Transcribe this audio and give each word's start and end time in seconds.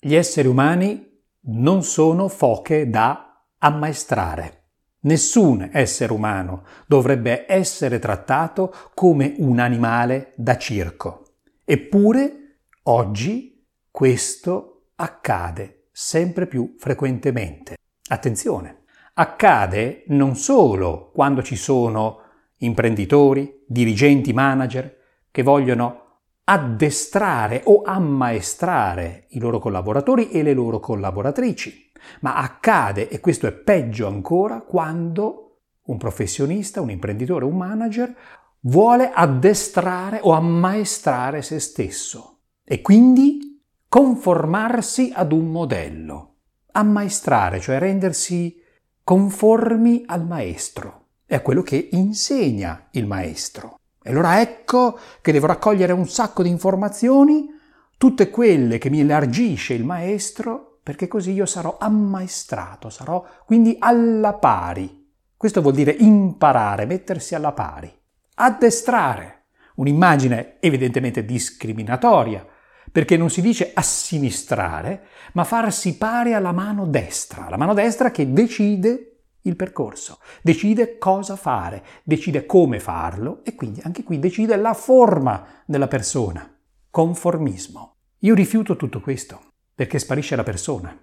Gli 0.00 0.14
esseri 0.14 0.46
umani 0.46 1.24
non 1.46 1.82
sono 1.82 2.28
foche 2.28 2.88
da 2.88 3.44
ammaestrare. 3.58 4.66
Nessun 5.00 5.70
essere 5.72 6.12
umano 6.12 6.64
dovrebbe 6.86 7.46
essere 7.48 7.98
trattato 7.98 8.72
come 8.94 9.34
un 9.38 9.58
animale 9.58 10.34
da 10.36 10.56
circo. 10.56 11.38
Eppure 11.64 12.60
oggi 12.84 13.66
questo 13.90 14.90
accade 14.94 15.88
sempre 15.90 16.46
più 16.46 16.76
frequentemente. 16.78 17.76
Attenzione, 18.08 18.84
accade 19.14 20.04
non 20.08 20.36
solo 20.36 21.10
quando 21.12 21.42
ci 21.42 21.56
sono 21.56 22.20
imprenditori, 22.58 23.64
dirigenti, 23.66 24.32
manager 24.32 24.96
che 25.32 25.42
vogliono 25.42 26.07
addestrare 26.50 27.60
o 27.64 27.82
ammaestrare 27.84 29.26
i 29.30 29.38
loro 29.38 29.58
collaboratori 29.58 30.30
e 30.30 30.42
le 30.42 30.54
loro 30.54 30.80
collaboratrici, 30.80 31.92
ma 32.20 32.36
accade, 32.36 33.10
e 33.10 33.20
questo 33.20 33.46
è 33.46 33.52
peggio 33.52 34.06
ancora, 34.06 34.62
quando 34.62 35.60
un 35.82 35.98
professionista, 35.98 36.80
un 36.80 36.90
imprenditore, 36.90 37.44
un 37.44 37.56
manager 37.56 38.14
vuole 38.60 39.10
addestrare 39.12 40.20
o 40.22 40.32
ammaestrare 40.32 41.42
se 41.42 41.58
stesso 41.60 42.38
e 42.64 42.80
quindi 42.80 43.62
conformarsi 43.86 45.12
ad 45.14 45.32
un 45.32 45.50
modello. 45.50 46.36
Ammaestrare, 46.72 47.60
cioè 47.60 47.78
rendersi 47.78 48.56
conformi 49.04 50.04
al 50.06 50.26
maestro, 50.26 51.08
è 51.26 51.34
a 51.34 51.42
quello 51.42 51.60
che 51.60 51.88
insegna 51.92 52.88
il 52.92 53.06
maestro. 53.06 53.76
E 54.02 54.10
allora 54.10 54.40
ecco 54.40 54.98
che 55.20 55.32
devo 55.32 55.46
raccogliere 55.46 55.92
un 55.92 56.08
sacco 56.08 56.42
di 56.42 56.48
informazioni, 56.48 57.48
tutte 57.96 58.30
quelle 58.30 58.78
che 58.78 58.90
mi 58.90 59.00
elargisce 59.00 59.74
il 59.74 59.84
maestro, 59.84 60.78
perché 60.82 61.08
così 61.08 61.32
io 61.32 61.46
sarò 61.46 61.76
ammaestrato, 61.78 62.88
sarò 62.88 63.24
quindi 63.44 63.76
alla 63.78 64.34
pari. 64.34 65.06
Questo 65.36 65.60
vuol 65.60 65.74
dire 65.74 65.90
imparare, 65.90 66.86
mettersi 66.86 67.34
alla 67.34 67.52
pari. 67.52 67.92
Addestrare, 68.36 69.46
un'immagine 69.74 70.56
evidentemente 70.60 71.24
discriminatoria, 71.24 72.46
perché 72.90 73.16
non 73.16 73.30
si 73.30 73.40
dice 73.40 73.72
assinistrare, 73.74 75.06
ma 75.32 75.44
farsi 75.44 75.96
pari 75.98 76.32
alla 76.32 76.52
mano 76.52 76.86
destra, 76.86 77.48
la 77.50 77.56
mano 77.56 77.74
destra 77.74 78.10
che 78.10 78.32
decide 78.32 79.17
il 79.48 79.56
percorso, 79.56 80.20
decide 80.42 80.98
cosa 80.98 81.36
fare, 81.36 81.84
decide 82.04 82.46
come 82.46 82.78
farlo 82.80 83.40
e 83.44 83.54
quindi 83.54 83.80
anche 83.82 84.02
qui 84.02 84.18
decide 84.18 84.56
la 84.56 84.74
forma 84.74 85.62
della 85.66 85.88
persona. 85.88 86.48
Conformismo. 86.90 87.96
Io 88.20 88.34
rifiuto 88.34 88.76
tutto 88.76 89.00
questo 89.00 89.40
perché 89.74 89.98
sparisce 89.98 90.36
la 90.36 90.42
persona. 90.42 90.96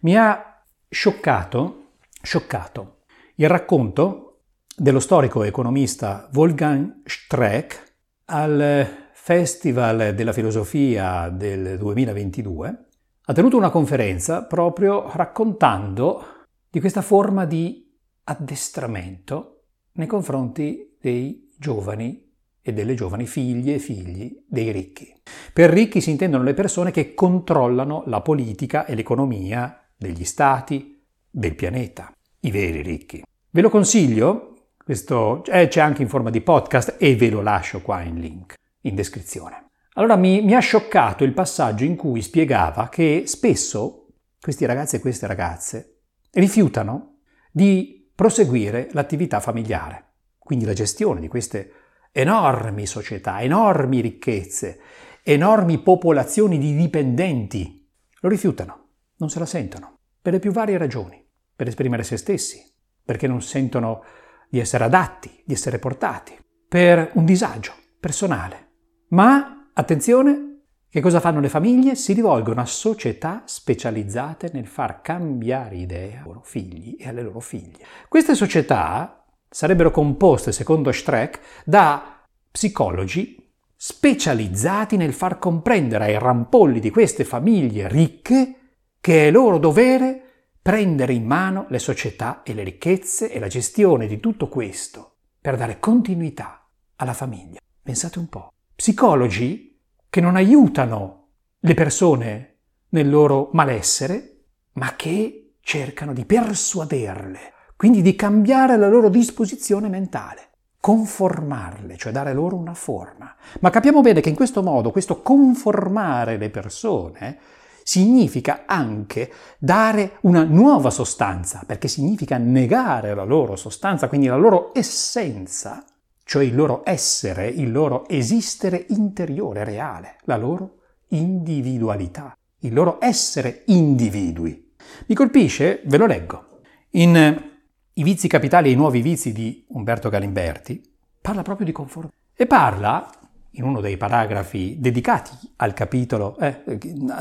Mi 0.00 0.16
ha 0.16 0.64
scioccato, 0.88 1.92
scioccato 2.20 3.02
il 3.36 3.48
racconto 3.48 4.40
dello 4.76 5.00
storico 5.00 5.42
economista 5.42 6.28
Wolfgang 6.32 7.02
Streck 7.04 7.94
al 8.26 8.86
Festival 9.12 10.14
della 10.14 10.32
Filosofia 10.32 11.28
del 11.28 11.78
2022. 11.78 12.86
Ha 13.24 13.32
tenuto 13.32 13.56
una 13.56 13.70
conferenza 13.70 14.44
proprio 14.44 15.08
raccontando 15.12 16.41
di 16.72 16.80
questa 16.80 17.02
forma 17.02 17.44
di 17.44 17.86
addestramento 18.24 19.64
nei 19.92 20.06
confronti 20.06 20.96
dei 20.98 21.50
giovani 21.58 22.32
e 22.62 22.72
delle 22.72 22.94
giovani 22.94 23.26
figlie 23.26 23.74
e 23.74 23.78
figli 23.78 24.42
dei 24.48 24.72
ricchi. 24.72 25.12
Per 25.52 25.68
ricchi 25.68 26.00
si 26.00 26.08
intendono 26.08 26.42
le 26.42 26.54
persone 26.54 26.90
che 26.90 27.12
controllano 27.12 28.04
la 28.06 28.22
politica 28.22 28.86
e 28.86 28.94
l'economia 28.94 29.86
degli 29.94 30.24
stati, 30.24 31.04
del 31.28 31.54
pianeta, 31.54 32.10
i 32.40 32.50
veri 32.50 32.80
ricchi. 32.80 33.22
Ve 33.50 33.60
lo 33.60 33.68
consiglio, 33.68 34.68
questo 34.82 35.44
eh, 35.44 35.68
c'è 35.68 35.80
anche 35.80 36.00
in 36.00 36.08
forma 36.08 36.30
di 36.30 36.40
podcast 36.40 36.96
e 36.98 37.14
ve 37.16 37.28
lo 37.28 37.42
lascio 37.42 37.82
qua 37.82 38.00
in 38.00 38.18
link, 38.18 38.54
in 38.82 38.94
descrizione. 38.94 39.66
Allora 39.92 40.16
mi, 40.16 40.40
mi 40.40 40.54
ha 40.54 40.60
scioccato 40.60 41.22
il 41.22 41.34
passaggio 41.34 41.84
in 41.84 41.96
cui 41.96 42.22
spiegava 42.22 42.88
che 42.88 43.24
spesso 43.26 44.06
questi 44.40 44.64
ragazzi 44.64 44.96
e 44.96 45.00
queste 45.00 45.26
ragazze 45.26 45.91
rifiutano 46.32 47.20
di 47.50 48.10
proseguire 48.14 48.88
l'attività 48.92 49.40
familiare, 49.40 50.14
quindi 50.38 50.64
la 50.64 50.72
gestione 50.72 51.20
di 51.20 51.28
queste 51.28 51.72
enormi 52.12 52.86
società, 52.86 53.40
enormi 53.40 54.00
ricchezze, 54.00 54.80
enormi 55.22 55.78
popolazioni 55.78 56.58
di 56.58 56.74
dipendenti. 56.74 57.88
Lo 58.20 58.28
rifiutano, 58.28 58.88
non 59.16 59.30
se 59.30 59.38
la 59.38 59.46
sentono, 59.46 59.98
per 60.20 60.32
le 60.34 60.38
più 60.38 60.52
varie 60.52 60.78
ragioni, 60.78 61.24
per 61.54 61.68
esprimere 61.68 62.02
se 62.02 62.16
stessi, 62.16 62.62
perché 63.04 63.26
non 63.26 63.42
sentono 63.42 64.02
di 64.48 64.60
essere 64.60 64.84
adatti, 64.84 65.42
di 65.44 65.54
essere 65.54 65.78
portati, 65.78 66.36
per 66.68 67.10
un 67.14 67.24
disagio 67.24 67.72
personale. 67.98 68.70
Ma, 69.08 69.70
attenzione, 69.72 70.51
che 70.92 71.00
cosa 71.00 71.20
fanno 71.20 71.40
le 71.40 71.48
famiglie? 71.48 71.94
Si 71.94 72.12
rivolgono 72.12 72.60
a 72.60 72.66
società 72.66 73.44
specializzate 73.46 74.50
nel 74.52 74.66
far 74.66 75.00
cambiare 75.00 75.76
idea 75.76 76.18
ai 76.18 76.22
loro 76.22 76.42
figli 76.44 76.96
e 76.98 77.08
alle 77.08 77.22
loro 77.22 77.40
figlie. 77.40 77.82
Queste 78.10 78.34
società 78.34 79.24
sarebbero 79.48 79.90
composte, 79.90 80.52
secondo 80.52 80.92
Streck, 80.92 81.62
da 81.64 82.22
psicologi 82.50 83.54
specializzati 83.74 84.98
nel 84.98 85.14
far 85.14 85.38
comprendere 85.38 86.04
ai 86.04 86.18
rampolli 86.18 86.78
di 86.78 86.90
queste 86.90 87.24
famiglie 87.24 87.88
ricche 87.88 88.56
che 89.00 89.28
è 89.28 89.30
loro 89.30 89.56
dovere 89.56 90.50
prendere 90.60 91.14
in 91.14 91.24
mano 91.24 91.64
le 91.70 91.78
società 91.78 92.42
e 92.42 92.52
le 92.52 92.64
ricchezze 92.64 93.32
e 93.32 93.38
la 93.38 93.48
gestione 93.48 94.06
di 94.06 94.20
tutto 94.20 94.46
questo 94.46 95.14
per 95.40 95.56
dare 95.56 95.80
continuità 95.80 96.68
alla 96.96 97.14
famiglia. 97.14 97.60
Pensate 97.82 98.18
un 98.18 98.28
po'. 98.28 98.52
Psicologi 98.74 99.71
che 100.12 100.20
non 100.20 100.36
aiutano 100.36 101.28
le 101.60 101.72
persone 101.72 102.56
nel 102.90 103.08
loro 103.08 103.48
malessere, 103.54 104.40
ma 104.72 104.94
che 104.94 105.54
cercano 105.62 106.12
di 106.12 106.26
persuaderle, 106.26 107.38
quindi 107.76 108.02
di 108.02 108.14
cambiare 108.14 108.76
la 108.76 108.90
loro 108.90 109.08
disposizione 109.08 109.88
mentale, 109.88 110.50
conformarle, 110.78 111.96
cioè 111.96 112.12
dare 112.12 112.34
loro 112.34 112.56
una 112.56 112.74
forma. 112.74 113.34
Ma 113.60 113.70
capiamo 113.70 114.02
bene 114.02 114.20
che 114.20 114.28
in 114.28 114.34
questo 114.34 114.62
modo, 114.62 114.90
questo 114.90 115.22
conformare 115.22 116.36
le 116.36 116.50
persone, 116.50 117.38
significa 117.82 118.64
anche 118.66 119.32
dare 119.56 120.18
una 120.22 120.44
nuova 120.44 120.90
sostanza, 120.90 121.62
perché 121.66 121.88
significa 121.88 122.36
negare 122.36 123.14
la 123.14 123.24
loro 123.24 123.56
sostanza, 123.56 124.08
quindi 124.08 124.26
la 124.26 124.36
loro 124.36 124.72
essenza, 124.74 125.82
cioè 126.32 126.44
il 126.44 126.54
loro 126.54 126.80
essere, 126.86 127.46
il 127.46 127.70
loro 127.70 128.08
esistere 128.08 128.86
interiore, 128.88 129.64
reale, 129.64 130.16
la 130.24 130.38
loro 130.38 130.76
individualità, 131.08 132.34
il 132.60 132.72
loro 132.72 132.96
essere 133.02 133.64
individui. 133.66 134.72
Mi 135.08 135.14
colpisce, 135.14 135.82
ve 135.84 135.98
lo 135.98 136.06
leggo, 136.06 136.60
in 136.92 137.14
eh, 137.14 137.50
I 137.92 138.02
vizi 138.02 138.28
capitali 138.28 138.70
e 138.70 138.72
i 138.72 138.76
nuovi 138.76 139.02
vizi 139.02 139.30
di 139.32 139.62
Umberto 139.72 140.08
Galimberti, 140.08 140.80
parla 141.20 141.42
proprio 141.42 141.66
di 141.66 141.72
conformità 141.72 142.16
e 142.34 142.46
parla, 142.46 143.10
in 143.50 143.64
uno 143.64 143.82
dei 143.82 143.98
paragrafi 143.98 144.76
dedicati 144.80 145.36
al 145.56 145.74
capitolo, 145.74 146.38
eh, 146.38 146.62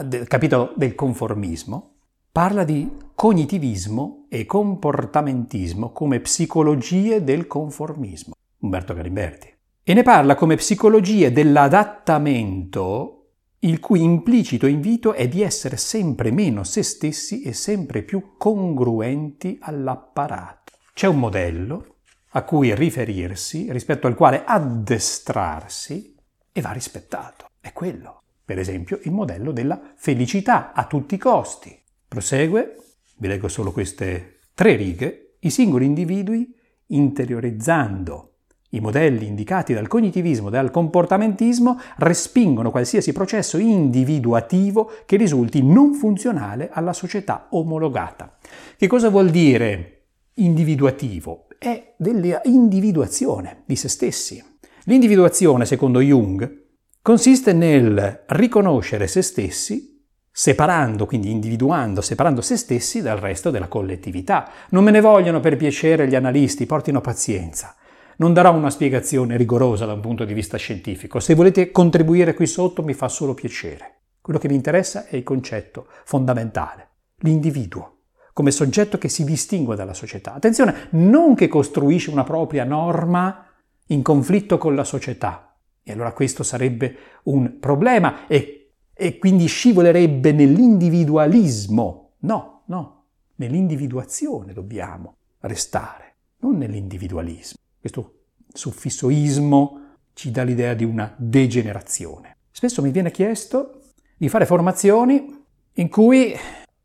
del 0.06 0.26
capitolo 0.28 0.72
del 0.78 0.96
conformismo, 0.96 1.96
parla 2.32 2.64
di 2.64 2.90
cognitivismo 3.14 4.28
e 4.30 4.46
comportamentismo 4.46 5.92
come 5.92 6.22
psicologie 6.22 7.26
del 7.26 7.46
conformismo. 7.46 8.36
Umberto 8.62 8.94
Galimberti. 8.94 9.54
E 9.84 9.94
ne 9.94 10.04
parla 10.04 10.36
come 10.36 10.56
psicologia 10.56 11.30
dell'adattamento 11.30 13.22
il 13.64 13.80
cui 13.80 14.02
implicito 14.02 14.66
invito 14.66 15.14
è 15.14 15.28
di 15.28 15.44
essere 15.44 15.78
sempre 15.78 16.32
meno 16.32 16.64
se 16.64 16.82
stessi 16.82 17.42
e 17.44 17.54
sempre 17.54 18.02
più 18.02 18.36
congruenti 18.38 19.58
all'apparato. 19.62 20.74
C'è 20.94 21.08
un 21.08 21.20
modello 21.20 21.98
a 22.30 22.44
cui 22.44 22.74
riferirsi, 22.74 23.72
rispetto 23.72 24.08
al 24.08 24.16
quale 24.16 24.44
addestrarsi 24.46 26.16
e 26.52 26.62
va 26.62 26.72
rispettato. 26.72 27.50
È 27.60 27.72
quello, 27.72 28.24
per 28.44 28.58
esempio, 28.58 29.00
il 29.04 29.12
modello 29.12 29.52
della 29.52 29.80
felicità 29.96 30.74
a 30.74 30.86
tutti 30.86 31.16
i 31.16 31.20
costi. 31.20 31.78
Prosegue, 32.08 32.78
vi 33.18 33.28
leggo 33.28 33.48
solo 33.48 33.72
queste 33.72 34.40
tre 34.56 34.76
righe, 34.76 35.36
i 35.42 35.50
singoli 35.50 35.86
individui 35.86 36.56
interiorizzando 36.88 38.31
i 38.72 38.80
modelli 38.80 39.26
indicati 39.26 39.74
dal 39.74 39.88
cognitivismo 39.88 40.48
e 40.48 40.52
dal 40.52 40.72
comportamentismo 40.72 41.80
respingono 41.98 42.72
qualsiasi 42.72 43.12
processo 43.12 43.58
individuativo 43.58 44.92
che 45.06 45.18
risulti 45.18 45.64
non 45.64 45.94
funzionale 45.94 46.70
alla 46.72 46.94
società 46.94 47.48
omologata. 47.52 48.38
Che 48.78 48.88
cosa 48.88 49.10
vuol 49.10 49.30
dire 49.30 50.04
individuativo? 50.36 51.48
È 51.58 51.94
dell'individuazione 51.98 53.64
di 53.66 53.76
se 53.76 53.90
stessi. 53.90 54.44
L'individuazione, 54.86 55.66
secondo 55.66 56.02
Jung, 56.02 56.60
consiste 57.02 57.54
nel 57.54 58.24
riconoscere 58.28 59.08
se 59.08 59.22
stessi 59.22 59.90
separando, 60.32 61.06
quindi 61.06 61.30
individuando, 61.30 62.02
separando 62.02 62.42
se 62.42 62.56
stessi 62.56 63.02
dal 63.02 63.18
resto 63.18 63.52
della 63.52 63.68
collettività. 63.68 64.50
Non 64.70 64.84
me 64.84 64.92
ne 64.92 65.02
vogliono 65.02 65.40
per 65.42 65.58
piacere 65.58 66.08
gli 66.08 66.16
analisti, 66.16 66.66
portino 66.66 67.02
pazienza. 67.02 67.76
Non 68.22 68.34
darò 68.34 68.54
una 68.54 68.70
spiegazione 68.70 69.36
rigorosa 69.36 69.88
da 69.88 69.94
un 69.94 70.00
punto 70.00 70.26
di 70.26 70.36
vista 70.36 70.56
scientifico. 70.56 71.20
Se 71.20 71.34
volete 71.34 71.72
contribuire 71.72 72.36
qui 72.36 72.46
sotto 72.46 72.84
mi 72.84 72.94
fa 72.94 73.08
solo 73.08 73.34
piacere. 73.34 73.96
Quello 74.22 74.38
che 74.38 74.48
mi 74.48 74.54
interessa 74.54 75.08
è 75.08 75.16
il 75.16 75.24
concetto 75.24 75.88
fondamentale, 76.04 76.90
l'individuo 77.22 77.96
come 78.32 78.52
soggetto 78.52 79.00
che 79.00 79.10
si 79.10 79.24
distingue 79.24 79.76
dalla 79.76 79.96
società. 79.96 80.36
Attenzione, 80.36 80.90
non 80.92 81.34
che 81.34 81.48
costruisce 81.48 82.12
una 82.12 82.24
propria 82.24 82.64
norma 82.64 83.44
in 83.88 84.04
conflitto 84.04 84.60
con 84.60 84.76
la 84.76 84.84
società. 84.84 85.58
E 85.82 85.92
allora 85.92 86.14
questo 86.14 86.44
sarebbe 86.44 86.96
un 87.24 87.58
problema 87.60 88.28
e 88.28 88.58
e 88.94 89.18
quindi 89.18 89.48
scivolerebbe 89.48 90.32
nell'individualismo. 90.32 92.12
No, 92.20 92.62
no, 92.66 93.06
nell'individuazione 93.38 94.54
dobbiamo 94.54 95.16
restare, 95.40 96.14
non 96.42 96.58
nell'individualismo. 96.58 97.61
Questo 97.82 98.20
suffissoismo 98.54 99.80
ci 100.14 100.32
dà 100.32 100.44
l'idea 100.44 100.74
di 100.74 100.86
una 100.86 101.14
degenerazione. 101.18 102.38
Spesso 102.52 102.82
mi 102.82 102.92
viene 102.92 103.12
chiesto 103.12 103.82
di 104.16 104.30
fare 104.30 104.46
formazioni 104.46 105.44
in 105.74 105.90
cui 105.90 106.34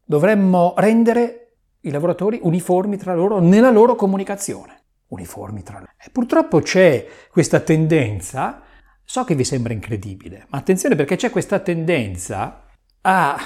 dovremmo 0.05 0.75
rendere 0.77 1.59
i 1.83 1.91
lavoratori 1.91 2.41
uniformi 2.43 2.97
tra 2.97 3.15
loro 3.15 3.39
nella 3.39 3.71
loro 3.71 3.95
comunicazione. 3.95 4.83
Uniformi 5.09 5.63
tra 5.63 5.79
loro. 5.79 5.93
E 5.97 6.11
purtroppo 6.11 6.61
c'è 6.61 7.07
questa 7.31 7.61
tendenza 7.61 8.63
So 9.09 9.23
che 9.23 9.37
vi 9.37 9.45
sembra 9.45 9.73
incredibile, 9.73 10.47
ma 10.49 10.59
attenzione 10.59 10.97
perché 10.97 11.15
c'è 11.15 11.31
questa 11.31 11.61
tendenza 11.61 12.65
a 13.03 13.37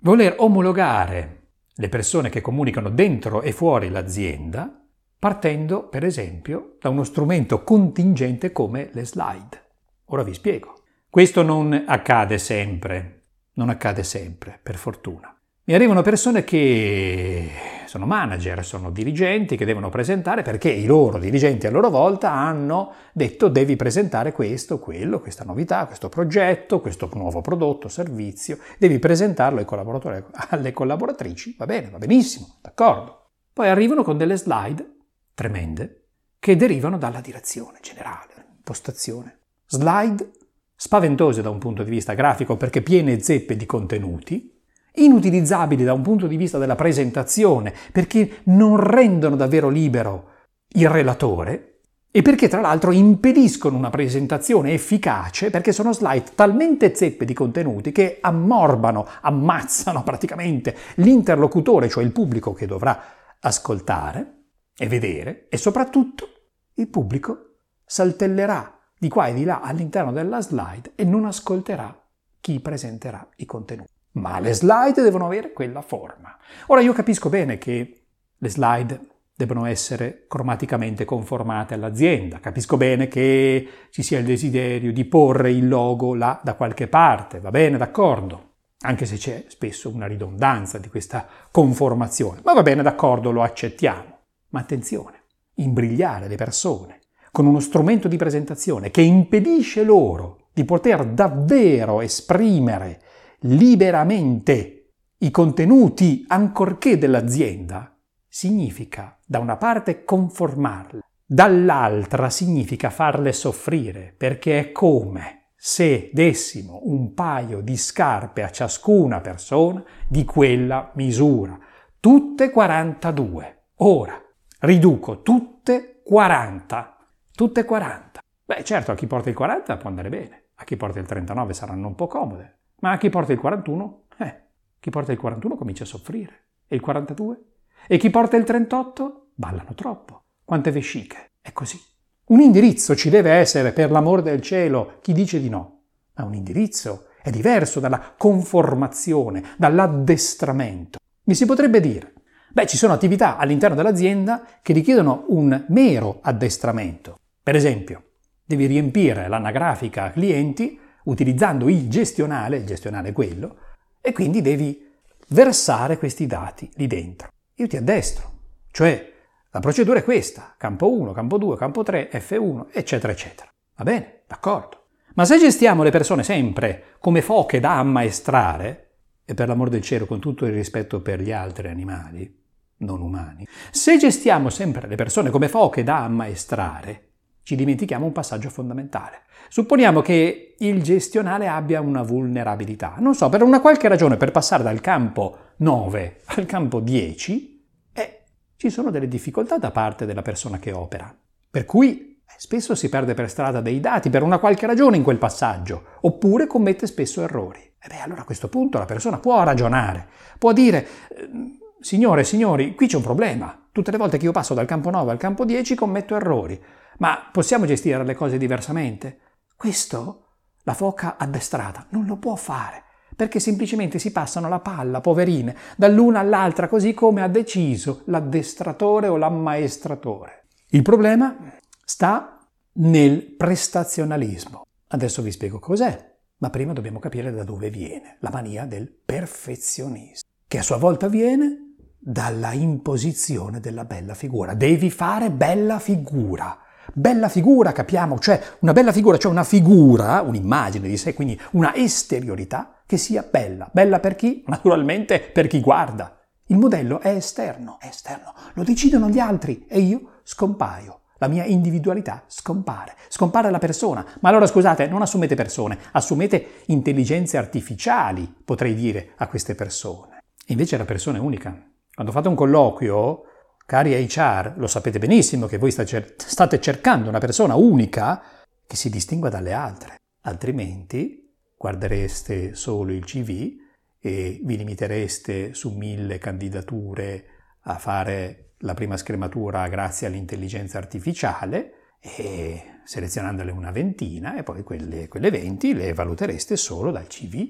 voler 0.00 0.34
omologare 0.36 1.36
le 1.76 1.88
persone 1.88 2.28
che 2.28 2.42
comunicano 2.42 2.90
dentro 2.90 3.40
e 3.40 3.52
fuori 3.52 3.88
l'azienda 3.88 4.86
partendo, 5.18 5.88
per 5.88 6.04
esempio, 6.04 6.76
da 6.80 6.88
uno 6.88 7.04
strumento 7.04 7.64
contingente 7.64 8.52
come 8.52 8.90
le 8.92 9.04
slide. 9.04 9.62
Ora 10.06 10.22
vi 10.22 10.34
spiego. 10.34 10.82
Questo 11.10 11.42
non 11.42 11.84
accade 11.86 12.38
sempre, 12.38 13.24
non 13.54 13.68
accade 13.68 14.02
sempre, 14.04 14.60
per 14.62 14.76
fortuna. 14.76 15.32
Mi 15.64 15.74
arrivano 15.74 16.00
persone 16.00 16.44
che 16.44 17.50
sono 17.84 18.06
manager, 18.06 18.64
sono 18.64 18.90
dirigenti 18.90 19.56
che 19.56 19.66
devono 19.66 19.90
presentare 19.90 20.40
perché 20.40 20.70
i 20.70 20.86
loro 20.86 21.18
dirigenti 21.18 21.66
a 21.66 21.70
loro 21.70 21.90
volta 21.90 22.32
hanno 22.32 22.92
detto 23.12 23.48
devi 23.48 23.76
presentare 23.76 24.32
questo, 24.32 24.78
quello, 24.78 25.20
questa 25.20 25.44
novità, 25.44 25.84
questo 25.84 26.08
progetto, 26.08 26.80
questo 26.80 27.10
nuovo 27.12 27.42
prodotto, 27.42 27.88
servizio, 27.88 28.58
devi 28.78 28.98
presentarlo 28.98 29.58
ai 29.58 29.66
collaboratori, 29.66 30.24
alle 30.48 30.72
collaboratrici, 30.72 31.56
va 31.58 31.66
bene, 31.66 31.90
va 31.90 31.98
benissimo, 31.98 32.58
d'accordo. 32.62 33.32
Poi 33.52 33.68
arrivano 33.68 34.02
con 34.02 34.16
delle 34.16 34.36
slide 34.36 34.97
tremende 35.38 36.06
che 36.40 36.56
derivano 36.56 36.98
dalla 36.98 37.20
direzione 37.20 37.78
generale, 37.80 38.54
impostazione. 38.56 39.38
Slide 39.68 40.32
spaventose 40.74 41.42
da 41.42 41.50
un 41.50 41.58
punto 41.58 41.84
di 41.84 41.90
vista 41.90 42.14
grafico 42.14 42.56
perché 42.56 42.82
piene 42.82 43.20
zeppe 43.20 43.56
di 43.56 43.64
contenuti, 43.64 44.52
inutilizzabili 44.94 45.84
da 45.84 45.92
un 45.92 46.02
punto 46.02 46.26
di 46.26 46.36
vista 46.36 46.58
della 46.58 46.74
presentazione, 46.74 47.72
perché 47.92 48.38
non 48.46 48.80
rendono 48.80 49.36
davvero 49.36 49.68
libero 49.68 50.30
il 50.70 50.88
relatore 50.88 51.82
e 52.10 52.20
perché 52.20 52.48
tra 52.48 52.60
l'altro 52.60 52.90
impediscono 52.90 53.76
una 53.76 53.90
presentazione 53.90 54.72
efficace 54.72 55.50
perché 55.50 55.70
sono 55.70 55.92
slide 55.92 56.32
talmente 56.34 56.96
zeppe 56.96 57.24
di 57.24 57.32
contenuti 57.32 57.92
che 57.92 58.18
ammorbano, 58.20 59.06
ammazzano 59.20 60.02
praticamente 60.02 60.74
l'interlocutore, 60.96 61.88
cioè 61.88 62.02
il 62.02 62.10
pubblico 62.10 62.52
che 62.54 62.66
dovrà 62.66 63.00
ascoltare 63.38 64.37
e 64.78 64.86
vedere 64.86 65.46
e 65.48 65.56
soprattutto 65.56 66.28
il 66.74 66.88
pubblico 66.88 67.56
saltellerà 67.84 68.78
di 68.96 69.08
qua 69.08 69.26
e 69.26 69.34
di 69.34 69.44
là 69.44 69.60
all'interno 69.60 70.12
della 70.12 70.40
slide 70.40 70.92
e 70.94 71.04
non 71.04 71.24
ascolterà 71.24 72.00
chi 72.40 72.60
presenterà 72.60 73.26
i 73.36 73.44
contenuti. 73.44 73.90
Ma 74.12 74.38
le 74.40 74.52
slide 74.52 75.02
devono 75.02 75.26
avere 75.26 75.52
quella 75.52 75.82
forma. 75.82 76.36
Ora 76.66 76.80
io 76.80 76.92
capisco 76.92 77.28
bene 77.28 77.58
che 77.58 78.02
le 78.36 78.48
slide 78.48 79.00
devono 79.34 79.66
essere 79.66 80.24
cromaticamente 80.26 81.04
conformate 81.04 81.74
all'azienda, 81.74 82.40
capisco 82.40 82.76
bene 82.76 83.06
che 83.06 83.68
ci 83.90 84.02
sia 84.02 84.18
il 84.18 84.24
desiderio 84.24 84.92
di 84.92 85.04
porre 85.04 85.52
il 85.52 85.68
logo 85.68 86.14
là 86.14 86.40
da 86.42 86.54
qualche 86.54 86.88
parte, 86.88 87.38
va 87.38 87.50
bene, 87.50 87.76
d'accordo, 87.76 88.54
anche 88.80 89.06
se 89.06 89.16
c'è 89.16 89.44
spesso 89.46 89.90
una 89.90 90.06
ridondanza 90.06 90.78
di 90.78 90.88
questa 90.88 91.24
conformazione, 91.52 92.40
ma 92.42 92.52
va 92.52 92.62
bene, 92.62 92.82
d'accordo, 92.82 93.30
lo 93.30 93.42
accettiamo. 93.42 94.17
Ma 94.50 94.60
attenzione, 94.60 95.24
imbrigliare 95.54 96.28
le 96.28 96.36
persone 96.36 97.00
con 97.30 97.46
uno 97.46 97.60
strumento 97.60 98.08
di 98.08 98.16
presentazione 98.16 98.90
che 98.90 99.02
impedisce 99.02 99.84
loro 99.84 100.48
di 100.52 100.64
poter 100.64 101.06
davvero 101.06 102.00
esprimere 102.00 103.00
liberamente 103.40 104.92
i 105.18 105.30
contenuti 105.30 106.24
ancorché 106.28 106.98
dell'azienda, 106.98 107.96
significa 108.26 109.18
da 109.24 109.38
una 109.38 109.56
parte 109.56 110.04
conformarle, 110.04 111.00
dall'altra 111.24 112.30
significa 112.30 112.90
farle 112.90 113.32
soffrire, 113.32 114.14
perché 114.16 114.58
è 114.58 114.72
come 114.72 115.50
se 115.56 116.10
dessimo 116.12 116.80
un 116.84 117.14
paio 117.14 117.60
di 117.60 117.76
scarpe 117.76 118.42
a 118.44 118.50
ciascuna 118.50 119.20
persona 119.20 119.82
di 120.06 120.24
quella 120.24 120.92
misura, 120.94 121.58
tutte 122.00 122.50
42. 122.50 123.66
Ora 123.80 124.20
riduco 124.60 125.22
tutte 125.22 126.00
40, 126.04 126.96
tutte 127.32 127.64
40. 127.64 128.20
Beh, 128.44 128.64
certo, 128.64 128.92
a 128.92 128.94
chi 128.94 129.06
porta 129.06 129.28
il 129.28 129.34
40 129.34 129.76
può 129.76 129.88
andare 129.88 130.08
bene, 130.08 130.44
a 130.54 130.64
chi 130.64 130.76
porta 130.76 130.98
il 130.98 131.06
39 131.06 131.52
saranno 131.52 131.86
un 131.86 131.94
po' 131.94 132.06
comode, 132.06 132.58
ma 132.80 132.96
chi 132.96 133.08
porta 133.08 133.32
il 133.32 133.38
41? 133.38 134.04
Eh, 134.18 134.42
chi 134.80 134.90
porta 134.90 135.12
il 135.12 135.18
41 135.18 135.56
comincia 135.56 135.82
a 135.84 135.86
soffrire. 135.86 136.46
E 136.66 136.76
il 136.76 136.80
42? 136.80 137.42
E 137.86 137.96
chi 137.96 138.10
porta 138.10 138.36
il 138.36 138.44
38? 138.44 139.30
Ballano 139.34 139.74
troppo. 139.74 140.24
Quante 140.44 140.70
vesciche. 140.70 141.32
È 141.40 141.52
così. 141.52 141.80
Un 142.26 142.40
indirizzo 142.40 142.94
ci 142.94 143.10
deve 143.10 143.32
essere, 143.32 143.72
per 143.72 143.90
l'amor 143.90 144.22
del 144.22 144.40
cielo. 144.42 144.98
Chi 145.00 145.12
dice 145.12 145.40
di 145.40 145.48
no? 145.48 145.82
Ma 146.14 146.24
un 146.24 146.34
indirizzo 146.34 147.06
è 147.22 147.30
diverso 147.30 147.80
dalla 147.80 148.14
conformazione, 148.16 149.54
dall'addestramento. 149.56 150.98
Mi 151.24 151.34
si 151.34 151.46
potrebbe 151.46 151.80
dire, 151.80 152.12
beh, 152.58 152.66
ci 152.66 152.76
sono 152.76 152.92
attività 152.92 153.36
all'interno 153.36 153.76
dell'azienda 153.76 154.44
che 154.62 154.72
richiedono 154.72 155.26
un 155.28 155.64
mero 155.68 156.18
addestramento. 156.22 157.16
Per 157.40 157.54
esempio, 157.54 158.02
devi 158.44 158.66
riempire 158.66 159.28
l'anagrafica 159.28 160.10
clienti 160.10 160.76
utilizzando 161.04 161.68
il 161.68 161.88
gestionale, 161.88 162.56
il 162.56 162.66
gestionale 162.66 163.10
è 163.10 163.12
quello, 163.12 163.58
e 164.00 164.12
quindi 164.12 164.42
devi 164.42 164.86
versare 165.28 165.98
questi 165.98 166.26
dati 166.26 166.68
lì 166.74 166.88
dentro. 166.88 167.28
Io 167.54 167.68
ti 167.68 167.76
addestro, 167.76 168.32
cioè 168.72 169.12
la 169.50 169.60
procedura 169.60 170.00
è 170.00 170.04
questa, 170.04 170.54
campo 170.58 170.92
1, 170.92 171.12
campo 171.12 171.38
2, 171.38 171.56
campo 171.56 171.84
3, 171.84 172.10
F1, 172.10 172.66
eccetera, 172.72 173.12
eccetera. 173.12 173.48
Va 173.76 173.84
bene, 173.84 174.22
d'accordo. 174.26 174.86
Ma 175.14 175.24
se 175.24 175.38
gestiamo 175.38 175.84
le 175.84 175.90
persone 175.90 176.24
sempre 176.24 176.96
come 176.98 177.22
foche 177.22 177.60
da 177.60 177.78
ammaestrare, 177.78 178.86
e 179.24 179.34
per 179.34 179.46
l'amor 179.46 179.68
del 179.68 179.82
cielo 179.82 180.06
con 180.06 180.18
tutto 180.18 180.44
il 180.44 180.52
rispetto 180.52 181.00
per 181.00 181.20
gli 181.20 181.30
altri 181.30 181.68
animali, 181.68 182.46
non 182.78 183.00
umani, 183.00 183.46
se 183.70 183.96
gestiamo 183.98 184.50
sempre 184.50 184.86
le 184.86 184.96
persone 184.96 185.30
come 185.30 185.48
foche 185.48 185.82
da 185.82 186.04
ammaestrare, 186.04 187.08
ci 187.42 187.56
dimentichiamo 187.56 188.04
un 188.04 188.12
passaggio 188.12 188.50
fondamentale. 188.50 189.22
Supponiamo 189.48 190.02
che 190.02 190.56
il 190.58 190.82
gestionale 190.82 191.48
abbia 191.48 191.80
una 191.80 192.02
vulnerabilità. 192.02 192.96
Non 192.98 193.14
so, 193.14 193.30
per 193.30 193.42
una 193.42 193.62
qualche 193.62 193.88
ragione, 193.88 194.18
per 194.18 194.32
passare 194.32 194.62
dal 194.62 194.82
campo 194.82 195.38
9 195.56 196.20
al 196.26 196.44
campo 196.44 196.80
10, 196.80 197.66
eh, 197.94 198.24
ci 198.56 198.68
sono 198.68 198.90
delle 198.90 199.08
difficoltà 199.08 199.56
da 199.56 199.70
parte 199.70 200.04
della 200.04 200.20
persona 200.20 200.58
che 200.58 200.72
opera. 200.72 201.10
Per 201.50 201.64
cui 201.64 202.20
eh, 202.20 202.34
spesso 202.36 202.74
si 202.74 202.90
perde 202.90 203.14
per 203.14 203.30
strada 203.30 203.62
dei 203.62 203.80
dati 203.80 204.10
per 204.10 204.22
una 204.22 204.36
qualche 204.36 204.66
ragione 204.66 204.98
in 204.98 205.02
quel 205.02 205.16
passaggio, 205.16 205.84
oppure 206.02 206.46
commette 206.46 206.86
spesso 206.86 207.22
errori. 207.22 207.60
E 207.60 207.88
beh, 207.88 208.00
allora 208.00 208.20
a 208.20 208.24
questo 208.24 208.48
punto 208.48 208.76
la 208.76 208.84
persona 208.84 209.18
può 209.18 209.42
ragionare, 209.42 210.06
può 210.38 210.52
dire, 210.52 210.86
ehm, 211.16 211.56
signore, 211.80 212.24
signori, 212.24 212.74
qui 212.74 212.86
c'è 212.86 212.96
un 212.96 213.02
problema. 213.02 213.68
Tutte 213.72 213.90
le 213.90 213.98
volte 213.98 214.18
che 214.18 214.24
io 214.24 214.32
passo 214.32 214.54
dal 214.54 214.66
campo 214.66 214.90
9 214.90 215.10
al 215.10 215.18
campo 215.18 215.44
10 215.44 215.74
commetto 215.74 216.16
errori. 216.16 216.60
Ma 216.98 217.28
possiamo 217.30 217.66
gestire 217.66 218.04
le 218.04 218.14
cose 218.14 218.38
diversamente? 218.38 219.18
Questo 219.56 220.24
la 220.64 220.74
foca 220.74 221.16
addestrata 221.16 221.86
non 221.90 222.04
lo 222.04 222.16
può 222.16 222.34
fare, 222.34 222.84
perché 223.16 223.40
semplicemente 223.40 223.98
si 223.98 224.12
passano 224.12 224.48
la 224.48 224.60
palla, 224.60 225.00
poverine, 225.00 225.56
dall'una 225.76 226.20
all'altra, 226.20 226.68
così 226.68 226.92
come 226.92 227.22
ha 227.22 227.28
deciso 227.28 228.02
l'addestratore 228.06 229.08
o 229.08 229.16
l'ammaestratore. 229.16 230.46
Il 230.70 230.82
problema 230.82 231.36
sta 231.84 232.46
nel 232.74 233.22
prestazionalismo. 233.22 234.66
Adesso 234.88 235.22
vi 235.22 235.30
spiego 235.30 235.58
cos'è. 235.58 236.16
Ma 236.40 236.50
prima 236.50 236.72
dobbiamo 236.72 237.00
capire 237.00 237.32
da 237.32 237.42
dove 237.42 237.68
viene 237.68 238.16
la 238.20 238.30
mania 238.30 238.64
del 238.64 238.88
perfezionismo, 238.88 240.28
che 240.46 240.58
a 240.58 240.62
sua 240.62 240.76
volta 240.76 241.08
viene 241.08 241.67
dalla 242.08 242.52
imposizione 242.52 243.60
della 243.60 243.84
bella 243.84 244.14
figura. 244.14 244.54
Devi 244.54 244.88
fare 244.88 245.30
bella 245.30 245.78
figura. 245.78 246.58
Bella 246.94 247.28
figura, 247.28 247.72
capiamo, 247.72 248.18
cioè 248.18 248.42
una 248.60 248.72
bella 248.72 248.92
figura, 248.92 249.18
cioè 249.18 249.30
una 249.30 249.44
figura, 249.44 250.22
un'immagine 250.22 250.88
di 250.88 250.96
sé, 250.96 251.12
quindi 251.12 251.38
una 251.50 251.74
esteriorità 251.74 252.80
che 252.86 252.96
sia 252.96 253.28
bella. 253.30 253.68
Bella 253.70 254.00
per 254.00 254.16
chi? 254.16 254.42
Naturalmente 254.46 255.20
per 255.20 255.48
chi 255.48 255.60
guarda. 255.60 256.18
Il 256.46 256.56
modello 256.56 256.98
è 257.00 257.10
esterno, 257.10 257.76
è 257.78 257.88
esterno, 257.88 258.32
lo 258.54 258.62
decidono 258.62 259.10
gli 259.10 259.18
altri 259.18 259.66
e 259.68 259.80
io 259.80 260.20
scompaio. 260.22 261.00
La 261.18 261.28
mia 261.28 261.44
individualità 261.44 262.22
scompare, 262.26 262.94
scompare 263.08 263.50
la 263.50 263.58
persona. 263.58 264.06
Ma 264.20 264.30
allora 264.30 264.46
scusate, 264.46 264.86
non 264.86 265.02
assumete 265.02 265.34
persone, 265.34 265.76
assumete 265.92 266.62
intelligenze 266.66 267.36
artificiali, 267.36 268.32
potrei 268.42 268.74
dire, 268.74 269.10
a 269.16 269.26
queste 269.26 269.54
persone. 269.54 270.22
Invece 270.46 270.78
la 270.78 270.86
persona 270.86 271.18
è 271.18 271.20
unica. 271.20 271.67
Quando 271.98 272.14
fate 272.14 272.28
un 272.28 272.36
colloquio, 272.36 273.22
cari 273.66 274.06
HR, 274.06 274.52
lo 274.54 274.68
sapete 274.68 275.00
benissimo 275.00 275.46
che 275.46 275.58
voi 275.58 275.72
state 275.72 276.60
cercando 276.60 277.08
una 277.08 277.18
persona 277.18 277.56
unica 277.56 278.22
che 278.64 278.76
si 278.76 278.88
distingua 278.88 279.28
dalle 279.28 279.52
altre. 279.52 279.96
Altrimenti 280.20 281.28
guardereste 281.56 282.54
solo 282.54 282.92
il 282.92 283.04
CV 283.04 283.56
e 283.98 284.40
vi 284.44 284.56
limitereste 284.56 285.54
su 285.54 285.72
mille 285.72 286.18
candidature 286.18 287.24
a 287.62 287.78
fare 287.78 288.52
la 288.58 288.74
prima 288.74 288.96
scrematura 288.96 289.66
grazie 289.66 290.06
all'intelligenza 290.06 290.78
artificiale 290.78 291.96
e 291.98 292.78
selezionandole 292.84 293.50
una 293.50 293.72
ventina 293.72 294.36
e 294.36 294.44
poi 294.44 294.62
quelle, 294.62 295.08
20 295.08 295.74
le 295.74 295.92
valutereste 295.94 296.56
solo 296.56 296.92
dal 296.92 297.08
CV, 297.08 297.44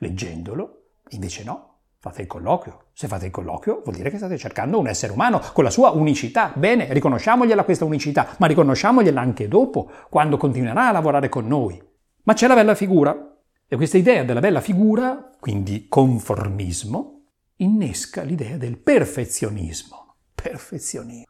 leggendolo, 0.00 0.96
invece 1.12 1.44
no. 1.44 1.75
Fate 2.06 2.22
il 2.22 2.28
colloquio. 2.28 2.84
Se 2.92 3.08
fate 3.08 3.26
il 3.26 3.32
colloquio 3.32 3.82
vuol 3.82 3.96
dire 3.96 4.10
che 4.10 4.16
state 4.16 4.38
cercando 4.38 4.78
un 4.78 4.86
essere 4.86 5.12
umano 5.12 5.42
con 5.52 5.64
la 5.64 5.70
sua 5.70 5.90
unicità. 5.90 6.52
Bene, 6.54 6.92
riconosciamogliela 6.92 7.64
questa 7.64 7.84
unicità, 7.84 8.36
ma 8.38 8.46
riconosciamogliela 8.46 9.20
anche 9.20 9.48
dopo, 9.48 9.90
quando 10.08 10.36
continuerà 10.36 10.86
a 10.86 10.92
lavorare 10.92 11.28
con 11.28 11.48
noi. 11.48 11.82
Ma 12.22 12.32
c'è 12.32 12.46
la 12.46 12.54
bella 12.54 12.76
figura, 12.76 13.36
e 13.66 13.74
questa 13.74 13.96
idea 13.96 14.22
della 14.22 14.38
bella 14.38 14.60
figura, 14.60 15.32
quindi 15.40 15.88
conformismo, 15.88 17.24
innesca 17.56 18.22
l'idea 18.22 18.56
del 18.56 18.78
perfezionismo. 18.78 20.18
Perfezionismo. 20.32 21.24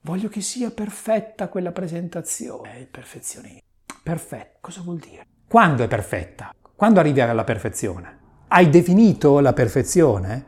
Voglio 0.00 0.30
che 0.30 0.40
sia 0.40 0.70
perfetta 0.70 1.48
quella 1.48 1.72
presentazione. 1.72 2.72
È 2.72 2.78
il 2.78 2.88
perfezionismo. 2.88 3.60
Perfetto. 4.02 4.56
Cosa 4.62 4.80
vuol 4.80 4.96
dire? 4.96 5.26
Quando 5.46 5.82
è 5.82 5.88
perfetta? 5.88 6.54
Quando 6.74 7.00
arrivi 7.00 7.20
alla 7.20 7.44
perfezione? 7.44 8.19
Hai 8.52 8.68
definito 8.68 9.38
la 9.38 9.52
perfezione? 9.52 10.44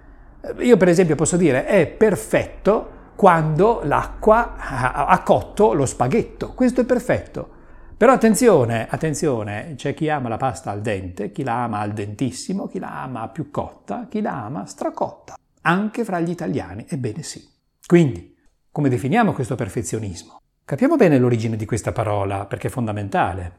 Io 0.58 0.76
per 0.76 0.88
esempio 0.88 1.14
posso 1.14 1.36
dire 1.36 1.66
è 1.66 1.86
perfetto 1.86 3.12
quando 3.14 3.82
l'acqua 3.84 4.56
ha 4.56 5.22
cotto 5.22 5.72
lo 5.72 5.86
spaghetto. 5.86 6.52
Questo 6.52 6.80
è 6.80 6.84
perfetto. 6.84 7.48
Però 7.96 8.12
attenzione, 8.12 8.88
attenzione, 8.90 9.74
c'è 9.76 9.94
chi 9.94 10.08
ama 10.08 10.28
la 10.28 10.36
pasta 10.36 10.72
al 10.72 10.80
dente, 10.80 11.30
chi 11.30 11.44
la 11.44 11.62
ama 11.62 11.78
al 11.78 11.92
dentissimo, 11.92 12.66
chi 12.66 12.80
la 12.80 13.02
ama 13.02 13.28
più 13.28 13.52
cotta, 13.52 14.08
chi 14.10 14.20
la 14.20 14.46
ama 14.46 14.66
stracotta. 14.66 15.36
Anche 15.60 16.04
fra 16.04 16.18
gli 16.18 16.30
italiani, 16.30 16.84
ebbene 16.88 17.22
sì. 17.22 17.48
Quindi, 17.86 18.36
come 18.72 18.88
definiamo 18.88 19.32
questo 19.32 19.54
perfezionismo? 19.54 20.40
Capiamo 20.64 20.96
bene 20.96 21.18
l'origine 21.18 21.54
di 21.54 21.66
questa 21.66 21.92
parola, 21.92 22.46
perché 22.46 22.66
è 22.66 22.70
fondamentale. 22.70 23.52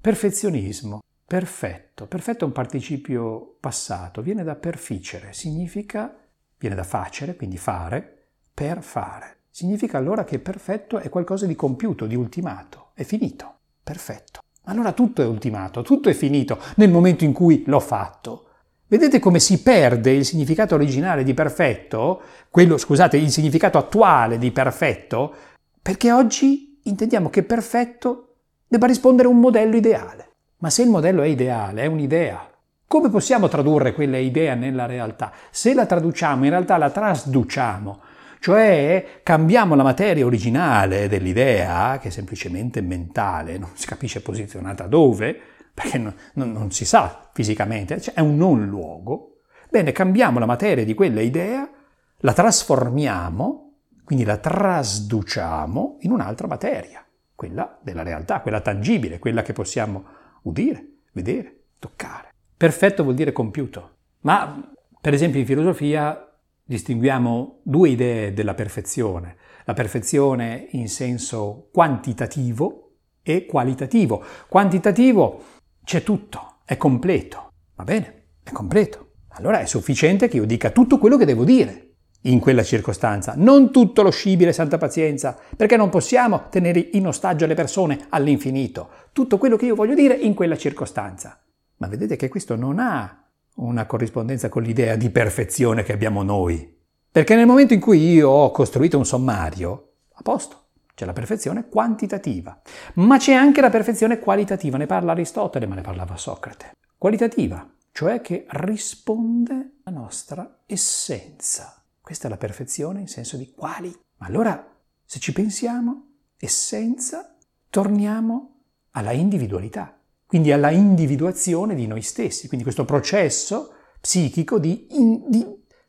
Perfezionismo, 0.00 0.98
perfetto. 1.28 2.06
Perfetto 2.06 2.44
è 2.44 2.46
un 2.46 2.54
participio 2.54 3.58
passato, 3.60 4.22
viene 4.22 4.42
da 4.42 4.54
perficere, 4.54 5.34
significa, 5.34 6.16
viene 6.56 6.74
da 6.74 6.84
facere, 6.84 7.36
quindi 7.36 7.58
fare, 7.58 8.28
per 8.54 8.82
fare. 8.82 9.40
Significa 9.50 9.98
allora 9.98 10.24
che 10.24 10.38
perfetto 10.38 10.98
è 10.98 11.10
qualcosa 11.10 11.44
di 11.44 11.54
compiuto, 11.54 12.06
di 12.06 12.14
ultimato, 12.14 12.92
è 12.94 13.02
finito, 13.02 13.58
perfetto. 13.82 14.40
Allora 14.64 14.92
tutto 14.92 15.20
è 15.20 15.26
ultimato, 15.26 15.82
tutto 15.82 16.08
è 16.08 16.14
finito 16.14 16.58
nel 16.76 16.90
momento 16.90 17.24
in 17.24 17.34
cui 17.34 17.62
l'ho 17.66 17.80
fatto. 17.80 18.44
Vedete 18.86 19.18
come 19.18 19.38
si 19.38 19.60
perde 19.60 20.12
il 20.12 20.24
significato 20.24 20.76
originale 20.76 21.24
di 21.24 21.34
perfetto, 21.34 22.22
quello, 22.48 22.78
scusate, 22.78 23.18
il 23.18 23.30
significato 23.30 23.76
attuale 23.76 24.38
di 24.38 24.50
perfetto, 24.50 25.34
perché 25.82 26.10
oggi 26.10 26.80
intendiamo 26.84 27.28
che 27.28 27.42
perfetto 27.42 28.36
debba 28.66 28.86
rispondere 28.86 29.28
a 29.28 29.30
un 29.30 29.40
modello 29.40 29.76
ideale. 29.76 30.27
Ma 30.58 30.70
se 30.70 30.82
il 30.82 30.88
modello 30.88 31.22
è 31.22 31.26
ideale, 31.26 31.82
è 31.82 31.86
un'idea, 31.86 32.48
come 32.88 33.10
possiamo 33.10 33.48
tradurre 33.48 33.92
quella 33.92 34.16
idea 34.16 34.54
nella 34.54 34.86
realtà? 34.86 35.30
Se 35.50 35.74
la 35.74 35.84
traduciamo, 35.84 36.44
in 36.44 36.50
realtà 36.50 36.78
la 36.78 36.90
trasduciamo. 36.90 38.00
Cioè 38.40 39.20
cambiamo 39.22 39.74
la 39.74 39.82
materia 39.82 40.24
originale 40.24 41.06
dell'idea, 41.06 41.98
che 42.00 42.08
è 42.08 42.10
semplicemente 42.10 42.80
mentale, 42.80 43.58
non 43.58 43.70
si 43.74 43.86
capisce 43.86 44.22
posizionata 44.22 44.86
dove, 44.86 45.38
perché 45.74 45.98
non, 45.98 46.14
non, 46.34 46.50
non 46.50 46.70
si 46.72 46.84
sa 46.84 47.28
fisicamente, 47.32 48.00
cioè 48.00 48.14
è 48.14 48.20
un 48.20 48.36
non 48.36 48.66
luogo. 48.66 49.40
Bene, 49.68 49.92
cambiamo 49.92 50.38
la 50.38 50.46
materia 50.46 50.84
di 50.84 50.94
quella 50.94 51.20
idea, 51.20 51.68
la 52.16 52.32
trasformiamo, 52.32 53.74
quindi 54.02 54.24
la 54.24 54.38
trasduciamo 54.38 55.98
in 56.00 56.10
un'altra 56.10 56.46
materia, 56.46 57.04
quella 57.34 57.78
della 57.82 58.02
realtà, 58.02 58.40
quella 58.40 58.60
tangibile, 58.60 59.18
quella 59.18 59.42
che 59.42 59.52
possiamo 59.52 60.16
udire, 60.48 60.86
vedere, 61.12 61.64
toccare. 61.78 62.32
Perfetto 62.56 63.02
vuol 63.02 63.14
dire 63.14 63.32
compiuto. 63.32 63.96
Ma, 64.20 64.72
per 65.00 65.14
esempio, 65.14 65.40
in 65.40 65.46
filosofia 65.46 66.28
distinguiamo 66.64 67.60
due 67.62 67.90
idee 67.90 68.32
della 68.32 68.54
perfezione, 68.54 69.36
la 69.64 69.74
perfezione 69.74 70.66
in 70.72 70.88
senso 70.88 71.68
quantitativo 71.72 72.96
e 73.22 73.46
qualitativo. 73.46 74.22
Quantitativo 74.48 75.42
c'è 75.84 76.02
tutto, 76.02 76.56
è 76.64 76.76
completo, 76.76 77.52
va 77.74 77.84
bene, 77.84 78.24
è 78.42 78.50
completo. 78.50 79.12
Allora 79.28 79.60
è 79.60 79.66
sufficiente 79.66 80.28
che 80.28 80.36
io 80.36 80.44
dica 80.44 80.70
tutto 80.70 80.98
quello 80.98 81.16
che 81.16 81.24
devo 81.24 81.44
dire 81.44 81.87
in 82.22 82.40
quella 82.40 82.62
circostanza, 82.62 83.34
non 83.36 83.70
tutto 83.70 84.02
lo 84.02 84.10
scibile 84.10 84.52
santa 84.52 84.78
pazienza, 84.78 85.36
perché 85.56 85.76
non 85.76 85.88
possiamo 85.88 86.48
tenere 86.50 86.88
in 86.92 87.06
ostaggio 87.06 87.46
le 87.46 87.54
persone 87.54 88.06
all'infinito, 88.08 88.88
tutto 89.12 89.38
quello 89.38 89.56
che 89.56 89.66
io 89.66 89.74
voglio 89.74 89.94
dire 89.94 90.14
in 90.14 90.34
quella 90.34 90.56
circostanza. 90.56 91.40
Ma 91.76 91.86
vedete 91.86 92.16
che 92.16 92.28
questo 92.28 92.56
non 92.56 92.78
ha 92.78 93.24
una 93.56 93.86
corrispondenza 93.86 94.48
con 94.48 94.62
l'idea 94.62 94.96
di 94.96 95.10
perfezione 95.10 95.82
che 95.82 95.92
abbiamo 95.92 96.22
noi. 96.22 96.76
Perché 97.10 97.34
nel 97.34 97.46
momento 97.46 97.74
in 97.74 97.80
cui 97.80 98.12
io 98.12 98.28
ho 98.28 98.50
costruito 98.50 98.98
un 98.98 99.06
sommario, 99.06 99.92
a 100.14 100.22
posto, 100.22 100.66
c'è 100.94 101.04
la 101.04 101.12
perfezione 101.12 101.68
quantitativa, 101.68 102.60
ma 102.94 103.18
c'è 103.18 103.32
anche 103.32 103.60
la 103.60 103.70
perfezione 103.70 104.18
qualitativa, 104.18 104.76
ne 104.76 104.86
parla 104.86 105.12
Aristotele, 105.12 105.66
ma 105.66 105.76
ne 105.76 105.80
parlava 105.80 106.16
Socrate. 106.16 106.72
Qualitativa, 106.96 107.68
cioè 107.92 108.20
che 108.20 108.46
risponde 108.48 109.78
alla 109.84 109.98
nostra 109.98 110.58
essenza. 110.66 111.77
Questa 112.08 112.26
è 112.26 112.30
la 112.30 112.38
perfezione 112.38 113.00
in 113.00 113.06
senso 113.06 113.36
di 113.36 113.52
quali. 113.54 113.94
Ma 114.16 114.28
allora, 114.28 114.66
se 115.04 115.18
ci 115.18 115.34
pensiamo, 115.34 116.06
essenza, 116.38 117.36
torniamo 117.68 118.62
alla 118.92 119.12
individualità. 119.12 120.00
Quindi 120.24 120.50
alla 120.50 120.70
individuazione 120.70 121.74
di 121.74 121.86
noi 121.86 122.00
stessi, 122.00 122.46
quindi 122.46 122.64
questo 122.64 122.86
processo 122.86 123.74
psichico 124.00 124.58
di, 124.58 124.86
in, 124.92 125.28
di 125.28 125.44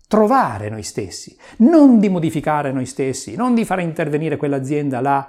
trovare 0.09 0.67
noi 0.67 0.83
stessi, 0.83 1.37
non 1.59 1.99
di 1.99 2.09
modificare 2.09 2.73
noi 2.73 2.85
stessi, 2.85 3.37
non 3.37 3.55
di 3.55 3.63
fare 3.63 3.83
intervenire 3.83 4.35
quell'azienda 4.35 4.99
là 4.99 5.25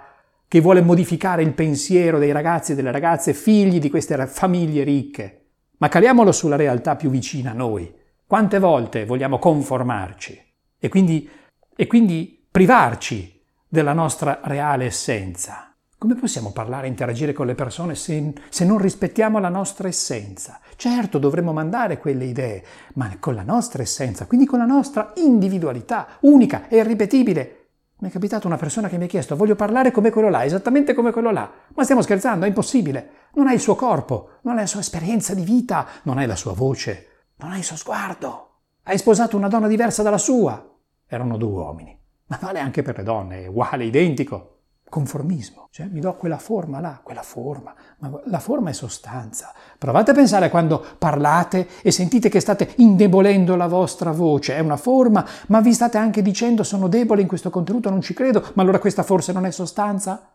che 0.49 0.61
vuole 0.61 0.81
modificare 0.81 1.45
il 1.45 1.55
pensiero 1.55 2.19
dei 2.19 2.33
ragazzi 2.33 2.73
e 2.73 2.75
delle 2.75 2.91
ragazze 2.91 3.33
figli 3.33 3.79
di 3.79 3.91
queste 3.91 4.27
famiglie 4.27 4.83
ricche, 4.83 5.51
ma 5.77 5.87
caliamolo 5.87 6.33
sulla 6.33 6.57
realtà 6.57 6.97
più 6.97 7.11
vicina 7.11 7.53
a 7.53 7.55
noi. 7.55 7.95
Quante 8.27 8.59
volte 8.59 9.05
vogliamo 9.05 9.39
conformarci 9.39 10.49
e 10.81 10.89
quindi, 10.89 11.29
e 11.77 11.87
quindi 11.87 12.45
privarci 12.51 13.41
della 13.69 13.93
nostra 13.93 14.41
reale 14.43 14.87
essenza? 14.87 15.73
Come 15.99 16.15
possiamo 16.15 16.51
parlare 16.51 16.87
e 16.87 16.89
interagire 16.89 17.35
con 17.35 17.45
le 17.45 17.55
persone 17.55 17.95
se, 17.95 18.33
se, 18.49 18.65
non 18.65 18.79
rispettiamo 18.79 19.39
la 19.39 19.51
nostra 19.51 19.87
essenza? 19.87 20.59
Certo, 20.77 21.19
dovremmo 21.19 21.53
mandare 21.53 21.99
quelle 21.99 22.25
idee, 22.25 22.65
ma 22.95 23.15
con 23.21 23.35
la 23.35 23.43
nostra 23.43 23.83
essenza, 23.83 24.25
quindi 24.25 24.47
con 24.47 24.59
la 24.59 24.65
nostra 24.65 25.13
individualità, 25.17 26.17
unica 26.21 26.69
e 26.69 26.79
irripetibile. 26.79 27.57
Mi 27.99 28.09
è 28.09 28.11
capitato 28.11 28.47
una 28.47 28.57
persona 28.57 28.89
che 28.89 28.97
mi 28.97 29.05
ha 29.05 29.09
chiesto, 29.09 29.37
voglio 29.37 29.57
parlare 29.57 29.91
come 29.91 30.09
quello 30.09 30.31
là, 30.31 30.43
esattamente 30.43 30.95
come 30.95 31.11
quello 31.11 31.31
là. 31.31 31.53
Ma 31.75 31.83
stiamo 31.83 32.01
scherzando, 32.01 32.47
è 32.47 32.49
impossibile. 32.49 33.11
Non 33.35 33.49
hai 33.49 33.55
il 33.57 33.61
suo 33.61 33.75
corpo, 33.75 34.39
non 34.45 34.55
hai 34.55 34.61
la 34.61 34.67
sua 34.67 34.81
esperienza 34.81 35.35
di 35.35 35.45
vita, 35.45 35.87
non 36.05 36.17
hai 36.17 36.27
la 36.27 36.35
sua 36.35 36.55
voce, 36.55 37.27
non 37.37 37.51
hai 37.53 37.59
il 37.59 37.65
suo 37.65 37.77
sguardo. 37.77 38.61
Hai 38.85 38.97
sposato 38.97 39.37
una 39.37 39.49
donna 39.49 39.69
diversa 39.69 40.03
dalla 40.03 40.17
sua. 40.17 40.70
Erano 41.13 41.37
due 41.37 41.51
uomini. 41.51 41.99
Ma 42.27 42.39
vale 42.41 42.61
anche 42.61 42.83
per 42.83 42.97
le 42.97 43.03
donne, 43.03 43.43
è 43.43 43.47
uguale, 43.49 43.85
identico. 43.85 44.59
conformismo, 44.91 45.69
cioè 45.71 45.87
mi 45.87 46.01
do 46.01 46.15
quella 46.15 46.37
forma 46.37 46.81
là, 46.81 47.01
quella 47.03 47.23
forma, 47.23 47.73
ma 47.99 48.21
la 48.25 48.41
forma 48.41 48.71
è 48.71 48.73
sostanza. 48.75 49.55
Provate 49.79 50.11
a 50.11 50.15
pensare 50.15 50.51
quando 50.51 50.85
parlate 50.99 51.69
e 51.81 51.91
sentite 51.93 52.29
che 52.29 52.41
state 52.41 52.75
indebolendo 52.79 53.57
la 53.57 53.69
vostra 53.69 54.11
voce, 54.11 54.57
è 54.57 54.59
una 54.59 54.77
forma, 54.77 55.25
ma 55.47 55.61
vi 55.61 55.73
state 55.73 55.97
anche 55.97 56.21
dicendo 56.21 56.65
sono 56.65 56.89
debole 56.89 57.23
in 57.23 57.29
questo 57.29 57.49
contenuto, 57.49 57.89
non 57.89 58.03
ci 58.03 58.13
credo, 58.13 58.51
ma 58.55 58.63
allora 58.63 58.81
questa 58.81 59.05
forse 59.05 59.33
non 59.33 59.47
è 59.47 59.51
sostanza? 59.53 60.33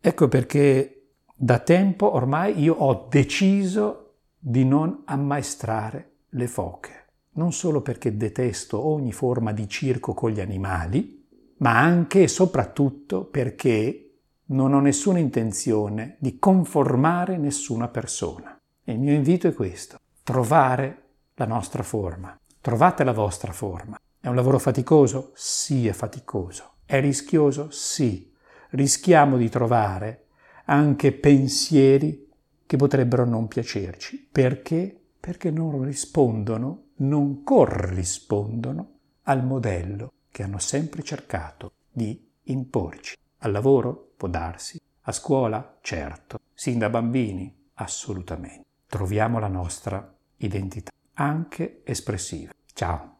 Ecco 0.00 0.28
perché 0.28 1.12
da 1.32 1.60
tempo 1.60 2.14
ormai 2.14 2.60
io 2.60 2.74
ho 2.74 3.06
deciso 3.08 4.16
di 4.38 4.64
non 4.64 5.02
ammaestrare 5.06 6.10
le 6.30 6.48
foche, 6.48 7.01
non 7.34 7.52
solo 7.52 7.80
perché 7.80 8.16
detesto 8.16 8.84
ogni 8.84 9.12
forma 9.12 9.52
di 9.52 9.68
circo 9.68 10.14
con 10.14 10.30
gli 10.30 10.40
animali, 10.40 11.26
ma 11.58 11.78
anche 11.78 12.24
e 12.24 12.28
soprattutto 12.28 13.24
perché 13.24 14.12
non 14.46 14.74
ho 14.74 14.80
nessuna 14.80 15.18
intenzione 15.18 16.16
di 16.18 16.38
conformare 16.38 17.38
nessuna 17.38 17.88
persona. 17.88 18.56
E 18.84 18.92
il 18.92 18.98
mio 18.98 19.14
invito 19.14 19.46
è 19.46 19.54
questo, 19.54 19.98
trovare 20.22 21.02
la 21.34 21.46
nostra 21.46 21.82
forma, 21.82 22.38
trovate 22.60 23.04
la 23.04 23.12
vostra 23.12 23.52
forma. 23.52 23.98
È 24.20 24.28
un 24.28 24.34
lavoro 24.34 24.58
faticoso? 24.58 25.32
Sì, 25.34 25.86
è 25.86 25.92
faticoso. 25.92 26.74
È 26.84 27.00
rischioso? 27.00 27.70
Sì. 27.70 28.30
Rischiamo 28.70 29.36
di 29.36 29.48
trovare 29.48 30.26
anche 30.66 31.12
pensieri 31.12 32.28
che 32.66 32.76
potrebbero 32.76 33.24
non 33.24 33.48
piacerci. 33.48 34.28
Perché? 34.30 34.96
Perché 35.18 35.50
non 35.50 35.82
rispondono, 35.82 36.90
non 37.02 37.42
corrispondono 37.42 38.90
al 39.22 39.44
modello 39.44 40.12
che 40.30 40.42
hanno 40.42 40.58
sempre 40.58 41.02
cercato 41.02 41.72
di 41.90 42.30
imporci. 42.44 43.16
Al 43.38 43.52
lavoro? 43.52 44.12
Può 44.16 44.28
darsi. 44.28 44.80
A 45.02 45.12
scuola? 45.12 45.78
Certo. 45.80 46.38
Sin 46.54 46.78
da 46.78 46.88
bambini? 46.88 47.70
Assolutamente. 47.74 48.64
Troviamo 48.86 49.38
la 49.38 49.48
nostra 49.48 50.14
identità, 50.36 50.90
anche 51.14 51.82
espressiva. 51.84 52.52
Ciao. 52.72 53.11